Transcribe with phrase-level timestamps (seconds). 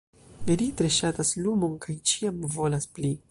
[0.61, 3.15] Ri tre ŝatas lumon, kaj ĉiam volas pli.